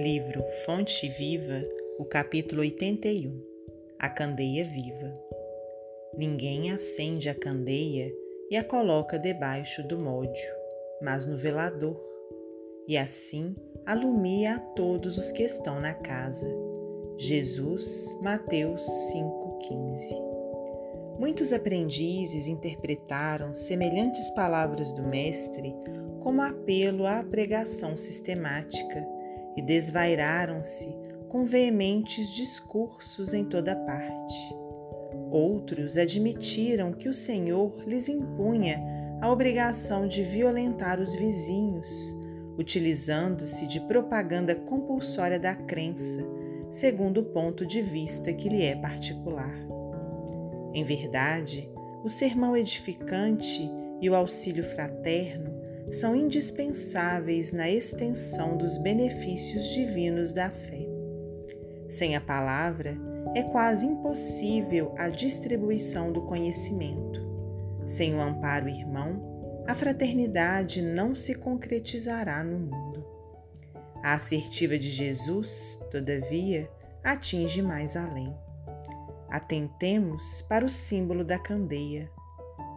livro 0.00 0.42
Fonte 0.64 1.10
Viva, 1.10 1.60
o 1.98 2.06
capítulo 2.06 2.62
81 2.62 3.38
A 3.98 4.08
Candeia 4.08 4.64
Viva. 4.64 5.12
Ninguém 6.16 6.72
acende 6.72 7.28
a 7.28 7.34
candeia 7.34 8.10
e 8.50 8.56
a 8.56 8.64
coloca 8.64 9.18
debaixo 9.18 9.86
do 9.86 9.98
módio, 9.98 10.50
mas 11.02 11.26
no 11.26 11.36
velador, 11.36 12.02
e 12.88 12.96
assim 12.96 13.54
alumia 13.84 14.54
a 14.54 14.58
todos 14.58 15.18
os 15.18 15.30
que 15.30 15.42
estão 15.42 15.82
na 15.82 15.92
casa. 15.92 16.48
Jesus, 17.18 18.16
Mateus 18.24 18.82
5,15 19.12 21.18
Muitos 21.18 21.52
aprendizes 21.52 22.48
interpretaram 22.48 23.54
semelhantes 23.54 24.30
palavras 24.30 24.92
do 24.92 25.02
Mestre 25.02 25.76
como 26.20 26.40
apelo 26.40 27.06
à 27.06 27.22
pregação 27.22 27.98
sistemática 27.98 29.19
e 29.56 29.62
desvairaram-se 29.62 30.88
com 31.28 31.44
veementes 31.44 32.28
discursos 32.30 33.32
em 33.32 33.44
toda 33.44 33.76
parte. 33.76 34.54
Outros 35.30 35.96
admitiram 35.96 36.92
que 36.92 37.08
o 37.08 37.14
Senhor 37.14 37.84
lhes 37.86 38.08
impunha 38.08 38.82
a 39.20 39.30
obrigação 39.30 40.08
de 40.08 40.22
violentar 40.22 40.98
os 40.98 41.14
vizinhos, 41.14 42.16
utilizando-se 42.58 43.66
de 43.66 43.80
propaganda 43.80 44.54
compulsória 44.54 45.38
da 45.38 45.54
crença, 45.54 46.18
segundo 46.72 47.18
o 47.18 47.24
ponto 47.24 47.64
de 47.64 47.80
vista 47.80 48.32
que 48.32 48.48
lhe 48.48 48.62
é 48.62 48.74
particular. 48.74 49.54
Em 50.72 50.84
verdade, 50.84 51.70
o 52.02 52.08
sermão 52.08 52.56
edificante 52.56 53.70
e 54.00 54.08
o 54.08 54.14
auxílio 54.14 54.64
fraterno 54.64 55.59
são 55.88 56.14
indispensáveis 56.14 57.52
na 57.52 57.70
extensão 57.70 58.56
dos 58.56 58.78
benefícios 58.78 59.68
divinos 59.68 60.32
da 60.32 60.50
fé. 60.50 60.86
Sem 61.88 62.14
a 62.14 62.20
palavra, 62.20 62.96
é 63.34 63.42
quase 63.42 63.86
impossível 63.86 64.94
a 64.96 65.08
distribuição 65.08 66.12
do 66.12 66.22
conhecimento. 66.22 67.20
Sem 67.86 68.14
o 68.14 68.20
amparo 68.20 68.68
irmão, 68.68 69.64
a 69.66 69.74
fraternidade 69.74 70.80
não 70.82 71.14
se 71.14 71.34
concretizará 71.34 72.42
no 72.44 72.58
mundo. 72.58 73.04
A 74.02 74.14
assertiva 74.14 74.78
de 74.78 74.88
Jesus, 74.88 75.78
todavia, 75.90 76.70
atinge 77.04 77.60
mais 77.60 77.96
além. 77.96 78.34
Atentemos 79.28 80.42
para 80.42 80.64
o 80.64 80.68
símbolo 80.68 81.24
da 81.24 81.38
candeia. 81.38 82.10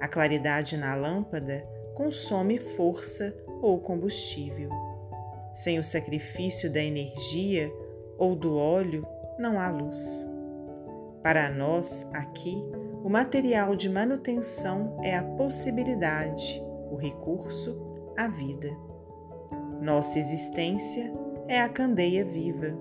A 0.00 0.08
claridade 0.08 0.76
na 0.76 0.94
lâmpada 0.94 1.64
consome 1.94 2.58
força 2.58 3.34
ou 3.60 3.78
combustível. 3.80 4.70
Sem 5.52 5.78
o 5.78 5.84
sacrifício 5.84 6.72
da 6.72 6.82
energia 6.82 7.72
ou 8.18 8.34
do 8.34 8.56
óleo, 8.56 9.06
não 9.38 9.58
há 9.58 9.70
luz. 9.70 10.28
Para 11.22 11.50
nós, 11.50 12.06
aqui, 12.12 12.56
o 13.04 13.08
material 13.08 13.76
de 13.76 13.88
manutenção 13.88 14.98
é 15.02 15.16
a 15.16 15.22
possibilidade, 15.22 16.62
o 16.90 16.96
recurso, 16.96 17.78
a 18.16 18.28
vida. 18.28 18.70
Nossa 19.80 20.18
existência 20.18 21.12
é 21.48 21.60
a 21.60 21.68
candeia 21.68 22.24
viva. 22.24 22.74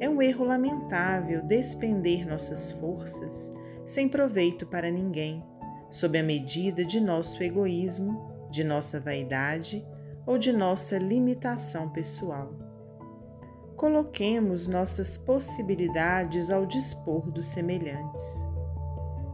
É 0.00 0.08
um 0.08 0.20
erro 0.20 0.44
lamentável 0.44 1.42
despender 1.42 2.26
nossas 2.26 2.72
forças 2.72 3.52
sem 3.86 4.08
proveito 4.08 4.66
para 4.66 4.90
ninguém 4.90 5.44
sob 5.94 6.18
a 6.18 6.24
medida 6.24 6.84
de 6.84 6.98
nosso 6.98 7.40
egoísmo, 7.40 8.48
de 8.50 8.64
nossa 8.64 8.98
vaidade 8.98 9.86
ou 10.26 10.36
de 10.36 10.52
nossa 10.52 10.98
limitação 10.98 11.88
pessoal. 11.88 12.52
Coloquemos 13.76 14.66
nossas 14.66 15.16
possibilidades 15.16 16.50
ao 16.50 16.66
dispor 16.66 17.30
dos 17.30 17.46
semelhantes. 17.46 18.44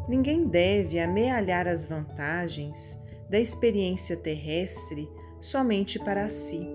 Ninguém 0.06 0.46
deve 0.46 1.00
amealhar 1.00 1.66
as 1.66 1.86
vantagens 1.86 2.98
da 3.30 3.40
experiência 3.40 4.14
terrestre 4.14 5.10
somente 5.40 5.98
para 5.98 6.28
si. 6.28 6.68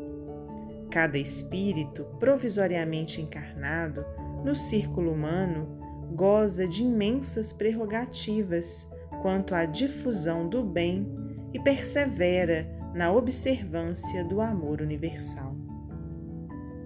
Cada 0.89 1.19
espírito 1.19 2.05
provisoriamente 2.19 3.21
encarnado 3.21 4.03
no 4.43 4.55
círculo 4.55 5.11
humano 5.11 5.77
goza 6.15 6.67
de 6.67 6.81
imensas 6.81 7.53
prerrogativas 7.53 8.89
quanto 9.25 9.55
à 9.55 9.65
difusão 9.65 10.47
do 10.47 10.61
bem 10.61 11.03
e 11.51 11.59
persevera 11.59 12.69
na 12.93 13.11
observância 13.11 14.23
do 14.23 14.39
amor 14.39 14.81
universal. 14.81 15.55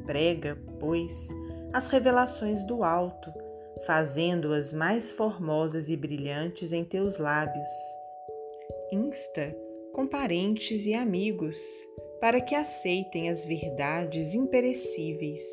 Prega, 0.05 0.57
pois, 0.79 1.27
as 1.73 1.89
revelações 1.89 2.63
do 2.63 2.81
alto, 2.81 3.29
fazendo-as 3.85 4.71
mais 4.71 5.11
formosas 5.11 5.89
e 5.89 5.97
brilhantes 5.97 6.71
em 6.71 6.85
teus 6.85 7.17
lábios. 7.17 7.69
Insta 8.89 9.53
com 9.91 10.07
parentes 10.07 10.85
e 10.85 10.93
amigos 10.93 11.59
para 12.21 12.39
que 12.39 12.55
aceitem 12.55 13.29
as 13.29 13.45
verdades 13.45 14.33
imperecíveis, 14.33 15.43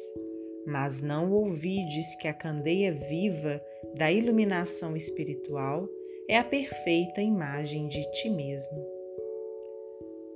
mas 0.64 1.02
não 1.02 1.32
ouvides 1.32 2.14
que 2.14 2.28
a 2.28 2.32
candeia 2.32 2.92
viva 2.92 3.60
da 3.96 4.12
iluminação 4.12 4.96
espiritual 4.96 5.88
é 6.28 6.38
a 6.38 6.44
perfeita 6.44 7.20
imagem 7.20 7.86
de 7.86 8.02
ti 8.12 8.28
mesmo. 8.28 8.84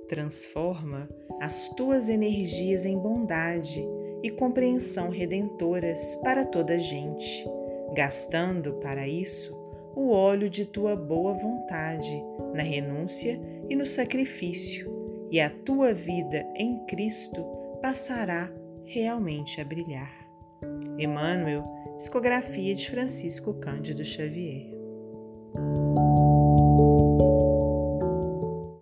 Transforma 0.07 1.09
as 1.39 1.67
tuas 1.69 2.07
energias 2.07 2.85
em 2.85 2.97
bondade 2.97 3.85
e 4.23 4.29
compreensão 4.29 5.09
redentoras 5.09 6.15
para 6.17 6.45
toda 6.45 6.75
a 6.75 6.77
gente, 6.77 7.45
gastando 7.93 8.73
para 8.75 9.07
isso 9.07 9.53
o 9.95 10.11
óleo 10.11 10.49
de 10.49 10.65
tua 10.65 10.95
boa 10.95 11.33
vontade 11.33 12.23
na 12.53 12.63
renúncia 12.63 13.39
e 13.69 13.75
no 13.75 13.85
sacrifício, 13.85 14.89
e 15.29 15.39
a 15.39 15.49
tua 15.49 15.93
vida 15.93 16.45
em 16.55 16.85
Cristo 16.85 17.43
passará 17.81 18.49
realmente 18.85 19.59
a 19.59 19.65
brilhar. 19.65 20.13
Emmanuel, 20.97 21.63
psicografia 21.97 22.75
de 22.75 22.89
Francisco 22.89 23.53
Cândido 23.55 24.03
Xavier. 24.05 24.80